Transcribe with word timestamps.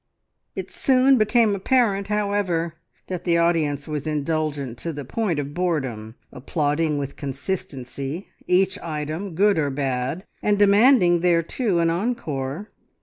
It 0.55 0.71
soon 0.71 1.19
became 1.19 1.53
apparent, 1.53 2.07
however, 2.07 2.73
that 3.05 3.23
the 3.23 3.37
audience 3.37 3.87
was 3.87 4.07
indulgent 4.07 4.79
to 4.79 4.91
the 4.91 5.05
point 5.05 5.37
of 5.37 5.53
boredom, 5.53 6.15
applauding 6.33 6.97
with 6.97 7.15
consistency 7.15 8.27
each 8.47 8.79
item, 8.79 9.35
good 9.35 9.59
or 9.59 9.69
bad, 9.69 10.25
and 10.41 10.57
demanding 10.57 11.19
thereto 11.21 11.77
an 11.77 11.91
encore. 11.91 12.71